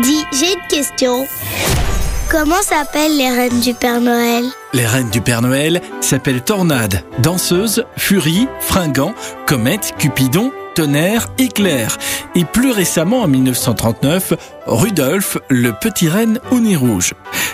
[0.00, 1.26] Dis, j'ai une question.
[2.30, 4.44] Comment s'appellent les reines du Père Noël?
[4.72, 9.14] Les reines du Père Noël s'appellent Tornade, Danseuse, Furie, Fringant,
[9.46, 11.98] Comète, Cupidon, Tonnerre, Éclair.
[12.34, 14.32] Et plus récemment, en 1939,
[14.66, 17.12] Rudolf, le petit reine au nez rouge.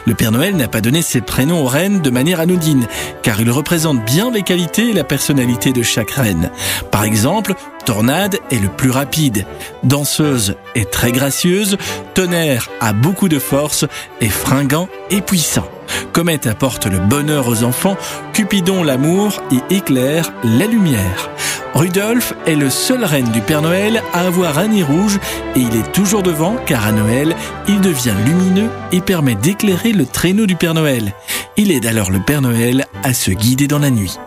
[0.08, 2.86] Le Père Noël n'a pas donné ses prénoms aux reines de manière anodine,
[3.22, 6.50] car il représente bien les qualités et la personnalité de chaque reine.
[6.90, 7.52] Par exemple,
[7.84, 9.44] Tornade est le plus rapide,
[9.82, 11.76] Danseuse est très gracieuse,
[12.14, 13.84] Tonnerre a beaucoup de force
[14.22, 15.68] et Fringant est puissant.
[16.12, 17.96] Comète apporte le bonheur aux enfants,
[18.32, 21.30] Cupidon l'amour et Éclair la lumière.
[21.74, 25.18] Rudolf est le seul reine du Père Noël à avoir un nez rouge
[25.54, 27.36] et il est toujours devant car à Noël,
[27.68, 31.12] il devient lumineux et permet d'éclairer le traîneau du Père Noël.
[31.56, 34.18] Il aide alors le Père Noël à se guider dans la nuit.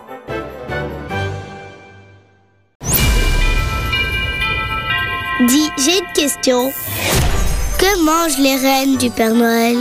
[5.47, 6.71] Dis, j'ai une question.
[7.79, 9.77] Que mangent les reines du Père Noël?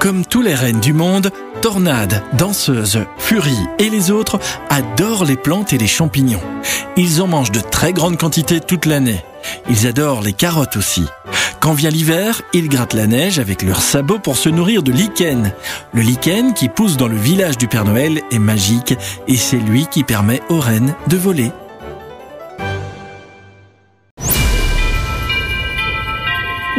[0.00, 4.38] Comme tous les reines du monde, Tornade, Danseuse, Furie et les autres
[4.70, 6.42] adorent les plantes et les champignons.
[6.96, 9.24] Ils en mangent de très grandes quantités toute l'année.
[9.68, 11.04] Ils adorent les carottes aussi.
[11.58, 15.52] Quand vient l'hiver, ils grattent la neige avec leurs sabots pour se nourrir de lichen.
[15.92, 18.94] Le lichen qui pousse dans le village du Père Noël est magique
[19.26, 21.50] et c'est lui qui permet aux reines de voler.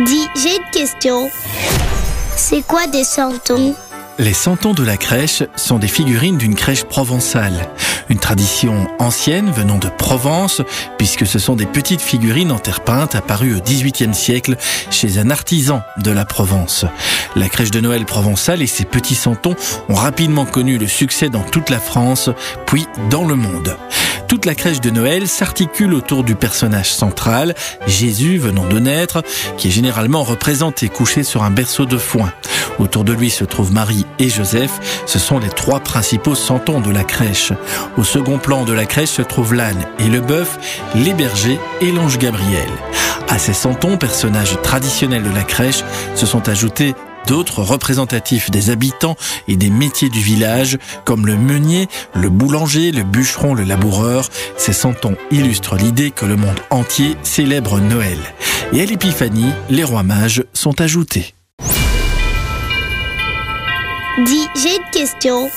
[0.05, 1.29] Dis, j'ai une question.
[2.41, 3.75] C'est quoi des santons
[4.17, 7.67] Les santons de la crèche sont des figurines d'une crèche provençale.
[8.07, 10.61] Une tradition ancienne venant de Provence,
[10.97, 14.55] puisque ce sont des petites figurines en terre peinte apparues au XVIIIe siècle
[14.89, 16.85] chez un artisan de la Provence.
[17.35, 19.55] La crèche de Noël provençale et ses petits santons
[19.89, 22.29] ont rapidement connu le succès dans toute la France,
[22.65, 23.75] puis dans le monde.
[24.29, 27.55] Toute la crèche de Noël s'articule autour du personnage central,
[27.87, 29.23] Jésus venant de naître,
[29.57, 32.31] qui est généralement représenté couché sur un berceau de foin.
[32.77, 36.91] Autour de lui se trouvent Marie et Joseph, ce sont les trois principaux santons de
[36.91, 37.53] la crèche.
[37.97, 40.59] Au second plan de la crèche se trouvent l'âne et le bœuf,
[40.93, 42.69] les bergers et l'ange Gabriel.
[43.29, 45.83] À ces santons, personnages traditionnels de la crèche,
[46.13, 46.93] se sont ajoutés
[47.27, 49.15] d'autres représentatifs des habitants
[49.47, 54.29] et des métiers du village, comme le meunier, le boulanger, le bûcheron, le laboureur.
[54.57, 58.17] Ces santons illustrent l'idée que le monde entier célèbre Noël.
[58.73, 61.33] Et à l'épiphanie, les rois mages sont ajoutés.
[64.25, 65.49] Dis, j'ai une question.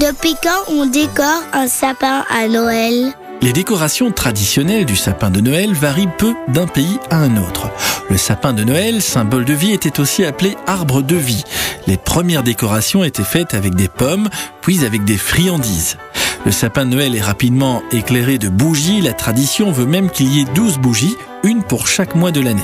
[0.00, 3.14] Depuis quand on décore un sapin à Noël?
[3.40, 7.70] Les décorations traditionnelles du sapin de Noël varient peu d'un pays à un autre.
[8.10, 11.44] Le sapin de Noël, symbole de vie, était aussi appelé arbre de vie.
[11.86, 14.28] Les premières décorations étaient faites avec des pommes,
[14.60, 15.98] puis avec des friandises.
[16.46, 19.00] Le sapin de Noël est rapidement éclairé de bougies.
[19.00, 22.62] La tradition veut même qu'il y ait 12 bougies, une pour chaque mois de l'année.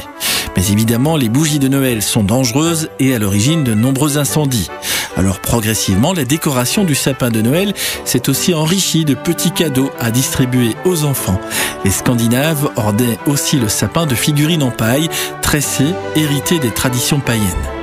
[0.56, 4.70] Mais évidemment, les bougies de Noël sont dangereuses et à l'origine de nombreux incendies.
[5.16, 7.72] Alors progressivement, la décoration du sapin de Noël
[8.04, 11.40] s'est aussi enrichie de petits cadeaux à distribuer aux enfants.
[11.84, 15.08] Les Scandinaves ornaient aussi le sapin de figurines en paille,
[15.42, 17.73] tressées, héritées des traditions païennes.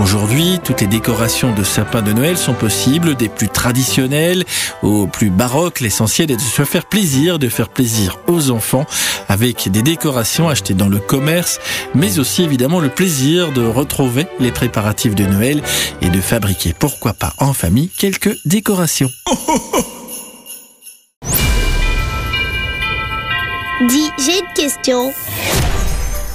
[0.00, 4.44] Aujourd'hui, toutes les décorations de sapin de Noël sont possibles, des plus traditionnelles
[4.82, 5.80] aux plus baroques.
[5.80, 8.86] L'essentiel est de se faire plaisir, de faire plaisir aux enfants
[9.28, 11.60] avec des décorations achetées dans le commerce,
[11.94, 15.62] mais aussi évidemment le plaisir de retrouver les préparatifs de Noël
[16.00, 19.10] et de fabriquer, pourquoi pas en famille, quelques décorations.
[23.88, 25.12] Dis, j'ai une question.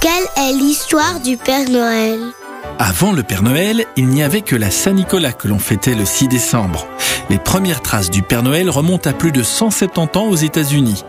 [0.00, 2.20] Quelle est l'histoire du Père Noël?
[2.78, 6.28] Avant le Père Noël, il n'y avait que la Saint-Nicolas que l'on fêtait le 6
[6.28, 6.86] décembre.
[7.30, 11.04] Les premières traces du Père Noël remontent à plus de 170 ans aux États-Unis.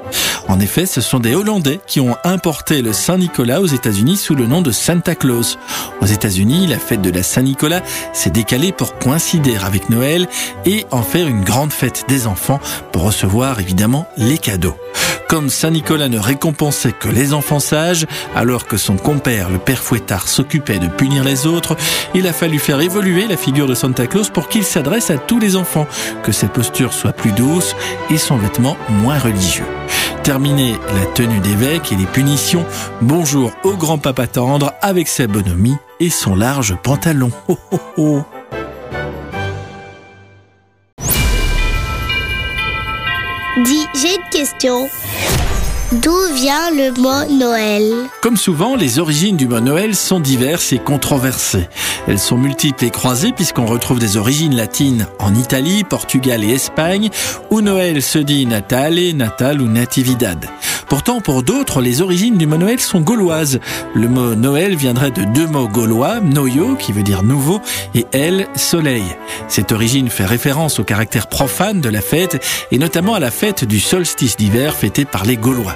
[0.48, 4.48] En effet, ce sont des Hollandais qui ont importé le Saint-Nicolas aux États-Unis sous le
[4.48, 5.60] nom de Santa Claus.
[6.02, 7.82] Aux États-Unis, la fête de la Saint-Nicolas
[8.14, 10.28] s'est décalée pour coïncider avec Noël
[10.66, 14.78] et en faire une grande fête des enfants pour recevoir évidemment les cadeaux.
[15.28, 20.30] Comme Saint-Nicolas ne récompensait que les enfants sages, alors que son compère, le père Fouettard,
[20.30, 21.76] s'occupait de punir les autres,
[22.16, 25.40] il a fallu faire évoluer la figure de Santa Claus pour qu'il s'adresse à tous
[25.40, 25.86] les enfants,
[26.24, 27.76] que ses postures soient plus douces
[28.10, 29.68] et son vêtement moins religieux.
[30.24, 32.66] Terminé la tenue d'évêque et les punitions,
[33.02, 37.32] bonjour au grand papa tendre avec sa bonhomie et son large pantalon.
[37.98, 38.24] Oh.
[43.64, 44.88] Dis, j'ai une question.
[45.92, 48.08] D'où vient le mot Noël?
[48.22, 51.68] Comme souvent, les origines du mot Noël sont diverses et controversées.
[52.08, 57.10] Elles sont multiples et croisées puisqu'on retrouve des origines latines en Italie, Portugal et Espagne,
[57.50, 60.46] où Noël se dit Natale, Natal ou Natividad.
[60.90, 63.60] Pourtant, pour d'autres, les origines du mot Noël sont gauloises.
[63.94, 67.60] Le mot Noël viendrait de deux mots gaulois, noyo, qui veut dire nouveau,
[67.94, 69.04] et el, soleil.
[69.50, 72.42] Cette origine fait référence au caractère profane de la fête,
[72.72, 75.76] et notamment à la fête du solstice d'hiver fêtée par les Gaulois.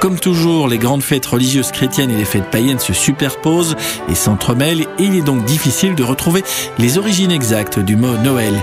[0.00, 3.76] Comme toujours, les grandes fêtes religieuses chrétiennes et les fêtes païennes se superposent
[4.10, 6.44] et s'entremêlent il est donc difficile de retrouver
[6.78, 8.54] les origines exactes du mot Noël.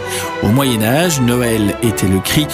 [0.44, 2.48] Au Moyen Âge, Noël était le cri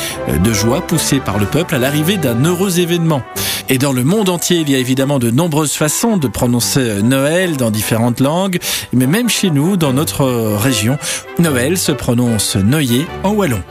[0.43, 3.21] de joie poussé par le peuple à l'arrivée d'un heureux événement.
[3.69, 7.57] Et dans le monde entier, il y a évidemment de nombreuses façons de prononcer Noël
[7.57, 8.59] dans différentes langues,
[8.93, 10.23] mais même chez nous, dans notre
[10.55, 10.97] région,
[11.39, 13.61] Noël se prononce Noyer en wallon.